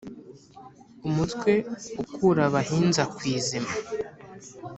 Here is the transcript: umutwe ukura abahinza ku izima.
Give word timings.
umutwe 1.07 1.51
ukura 2.01 2.41
abahinza 2.49 3.03
ku 3.15 3.19
izima. 3.35 3.71